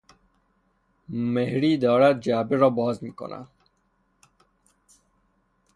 مهری 1.09 1.77
دارد 1.77 2.21
جعبه 2.21 2.55
را 2.57 2.69
باز 2.69 3.03
میکند. 3.03 3.47